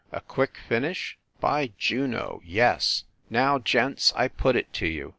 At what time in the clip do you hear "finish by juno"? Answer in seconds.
0.67-2.41